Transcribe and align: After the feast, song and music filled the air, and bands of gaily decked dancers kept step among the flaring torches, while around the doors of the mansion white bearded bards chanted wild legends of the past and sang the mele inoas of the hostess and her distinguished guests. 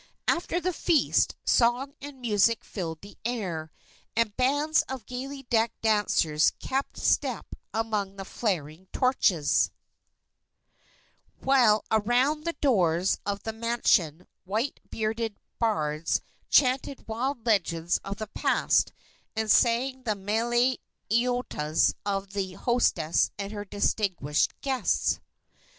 After 0.27 0.59
the 0.59 0.73
feast, 0.73 1.35
song 1.45 1.93
and 2.01 2.19
music 2.19 2.63
filled 2.65 3.01
the 3.01 3.19
air, 3.23 3.71
and 4.15 4.35
bands 4.35 4.81
of 4.89 5.05
gaily 5.05 5.43
decked 5.43 5.79
dancers 5.83 6.53
kept 6.59 6.97
step 6.97 7.45
among 7.71 8.15
the 8.15 8.25
flaring 8.25 8.87
torches, 8.91 9.69
while 11.37 11.85
around 11.91 12.45
the 12.45 12.53
doors 12.59 13.19
of 13.27 13.43
the 13.43 13.53
mansion 13.53 14.25
white 14.43 14.79
bearded 14.89 15.35
bards 15.59 16.21
chanted 16.49 17.07
wild 17.07 17.45
legends 17.45 17.99
of 18.03 18.17
the 18.17 18.25
past 18.25 18.91
and 19.35 19.51
sang 19.51 20.01
the 20.01 20.15
mele 20.15 20.77
inoas 21.11 21.93
of 22.07 22.33
the 22.33 22.53
hostess 22.53 23.29
and 23.37 23.51
her 23.51 23.65
distinguished 23.65 24.59
guests. 24.61 25.19